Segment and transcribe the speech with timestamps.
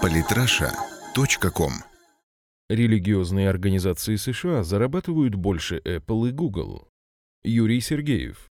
[0.00, 1.72] Политраша.ком
[2.68, 6.88] Религиозные организации США зарабатывают больше Apple и Google.
[7.44, 8.48] Юрий Сергеев.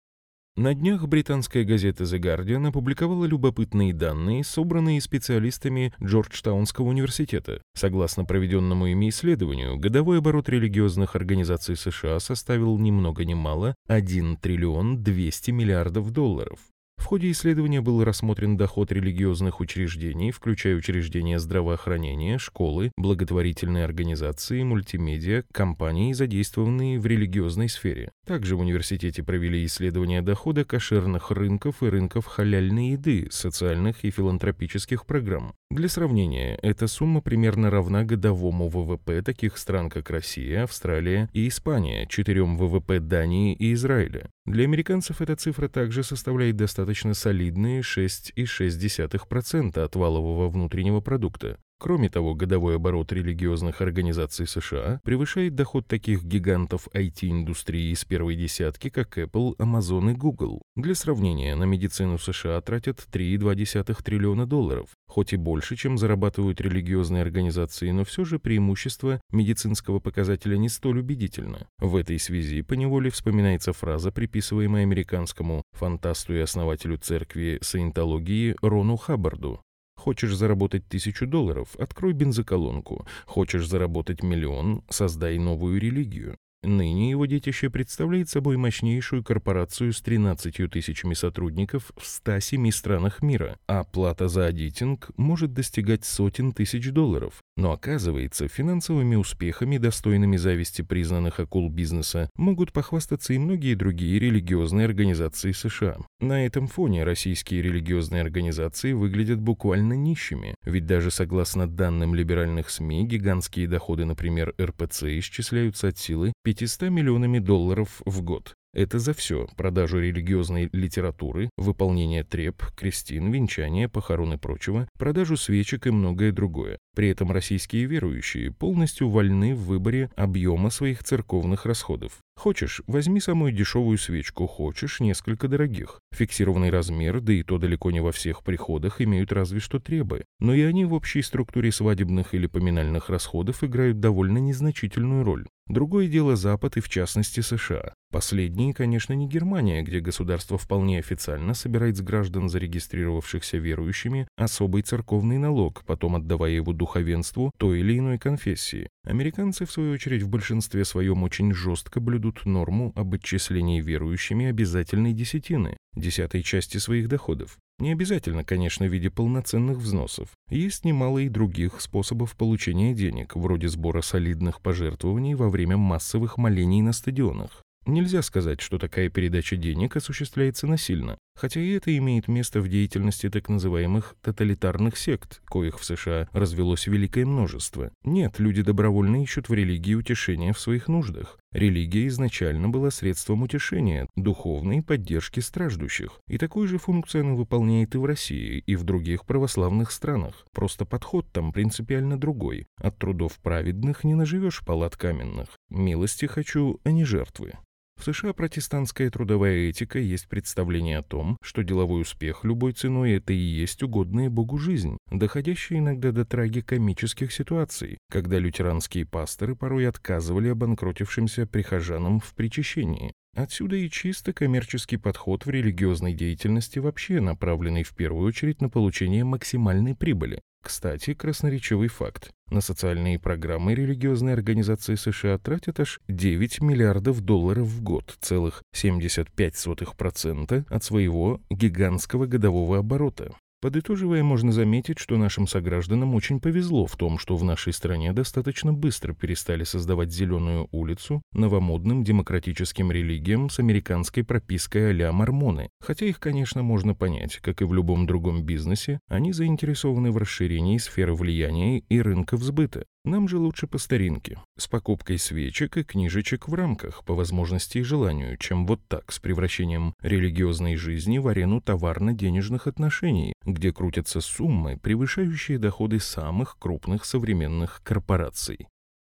[0.55, 7.61] На днях британская газета The Guardian опубликовала любопытные данные, собранные специалистами Джорджтаунского университета.
[7.75, 14.38] Согласно проведенному ими исследованию, годовой оборот религиозных организаций США составил ни много ни мало 1
[14.38, 16.59] триллион 200 миллиардов долларов.
[16.98, 25.43] В ходе исследования был рассмотрен доход религиозных учреждений, включая учреждения здравоохранения, школы, благотворительные организации, мультимедиа,
[25.54, 28.11] компании, задействованные в религиозной сфере.
[28.25, 35.06] Также в университете провели исследование дохода кошерных рынков и рынков халяльной еды, социальных и филантропических
[35.06, 35.53] программ.
[35.70, 42.08] Для сравнения, эта сумма примерно равна годовому ВВП таких стран, как Россия, Австралия и Испания,
[42.08, 44.31] четырем ВВП Дании и Израиля.
[44.45, 51.58] Для американцев эта цифра также составляет достаточно солидные 6,6% от валового внутреннего продукта.
[51.80, 58.89] Кроме того, годовой оборот религиозных организаций США превышает доход таких гигантов IT-индустрии из первой десятки,
[58.89, 60.64] как Apple, Amazon и Google.
[60.75, 67.22] Для сравнения, на медицину США тратят 3,2 триллиона долларов, хоть и больше, чем зарабатывают религиозные
[67.22, 71.67] организации, но все же преимущество медицинского показателя не столь убедительно.
[71.78, 79.62] В этой связи поневоле вспоминается фраза, приписываемая американскому фантасту и основателю церкви саентологии Рону Хаббарду.
[79.98, 83.06] Хочешь заработать тысячу долларов– открой бензоколонку.
[83.26, 86.38] Хочешь заработать миллион– создай новую религию.
[86.63, 93.58] Ныне его детище представляет собой мощнейшую корпорацию с 13 тысячами сотрудников в 107 странах мира,
[93.67, 97.41] а плата за аудитинг может достигать сотен тысяч долларов.
[97.58, 104.85] Но оказывается, финансовыми успехами, достойными зависти признанных акул бизнеса, могут похвастаться и многие другие религиозные
[104.85, 105.97] организации США.
[106.19, 113.05] На этом фоне российские религиозные организации выглядят буквально нищими, ведь даже согласно данным либеральных СМИ,
[113.05, 118.56] гигантские доходы, например, РПЦ, исчисляются от силы 500 миллионами долларов в год.
[118.78, 125.88] Это за все– продажу религиозной литературы, выполнение треп, крестин, венчания, похорон и прочего, продажу свечек
[125.88, 126.78] и многое другое.
[126.96, 132.20] При этом российские верующие полностью вольны в выборе объема своих церковных расходов.
[132.36, 136.00] Хочешь, возьми самую дешевую свечку, хочешь, несколько дорогих.
[136.14, 140.24] Фиксированный размер, да и то далеко не во всех приходах, имеют разве что требы.
[140.40, 145.48] Но и они в общей структуре свадебных или поминальных расходов играют довольно незначительную роль.
[145.68, 147.94] Другое дело Запад и в частности США.
[148.09, 155.38] Последние, конечно, не Германия, где государство вполне официально собирает с граждан, зарегистрировавшихся верующими, особый церковный
[155.38, 158.88] налог, потом отдавая его духовенству той или иной конфессии.
[159.03, 165.12] Американцы, в свою очередь, в большинстве своем очень жестко блюдут норму об отчислении верующими обязательной
[165.12, 167.57] десятины, десятой части своих доходов.
[167.79, 170.29] Не обязательно, конечно, в виде полноценных взносов.
[170.50, 176.81] Есть немало и других способов получения денег, вроде сбора солидных пожертвований во время массовых молений
[176.81, 177.63] на стадионах.
[177.88, 183.30] Нельзя сказать, что такая передача денег осуществляется насильно, хотя и это имеет место в деятельности
[183.30, 187.90] так называемых тоталитарных сект, коих в США развелось великое множество.
[188.03, 191.40] Нет, люди добровольно ищут в религии утешения в своих нуждах.
[191.53, 198.00] Религия изначально была средством утешения, духовной поддержки страждущих, и такую же функцию она выполняет и
[198.00, 200.46] в России, и в других православных странах.
[200.52, 202.66] Просто подход там принципиально другой.
[202.81, 205.47] От трудов праведных не наживешь палат каменных.
[205.70, 207.53] Милости хочу, а не жертвы.
[207.97, 213.34] В США протестантская трудовая этика есть представление о том, что деловой успех любой ценой– это
[213.34, 220.50] и есть угодная Богу жизнь, доходящая иногда до трагикомических ситуаций, когда лютеранские пасторы порой отказывали
[220.50, 223.13] обанкротившимся прихожанам в причащении.
[223.35, 229.24] Отсюда и чисто коммерческий подход в религиозной деятельности вообще направленный в первую очередь на получение
[229.24, 230.41] максимальной прибыли.
[230.67, 232.31] Кстати, красноречивый факт.
[232.50, 240.66] На социальные программы религиозные организации США тратят аж 9 миллиардов долларов в год, целых 75%
[240.67, 243.33] от своего гигантского годового оборота.
[243.59, 248.72] Подытоживая, можно заметить, что нашим согражданам очень повезло в том, что в нашей стране достаточно
[248.72, 255.70] быстро перестали создавать зеленую улицу новомодным демократическим религиям с американской пропиской а-ля мормоны.
[255.79, 260.77] Хотя их, конечно, можно понять, как и в любом другом бизнесе, они заинтересованы в расширении
[260.77, 262.85] сферы влияния и рынков сбыта.
[263.07, 267.81] Нам же лучше по старинке, с покупкой свечек и книжечек в рамках, по возможности и
[267.81, 274.77] желанию, чем вот так, с превращением религиозной жизни в арену товарно-денежных отношений, где крутятся суммы,
[274.77, 278.68] превышающие доходы самых крупных современных корпораций.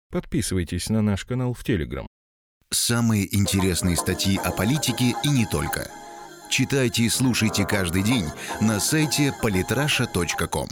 [0.09, 2.07] Подписывайтесь на наш канал в Телеграм.
[2.71, 5.87] Самые интересные статьи о политике и не только.
[6.49, 8.25] Читайте и слушайте каждый день
[8.59, 10.69] на сайте polytrasha.com.